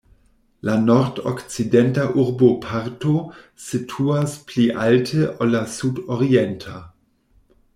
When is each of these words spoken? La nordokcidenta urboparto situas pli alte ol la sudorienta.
La 0.67 0.75
nordokcidenta 0.85 2.05
urboparto 2.23 3.13
situas 3.67 4.33
pli 4.49 4.67
alte 4.87 5.29
ol 5.45 5.55
la 5.57 5.63
sudorienta. 5.77 6.81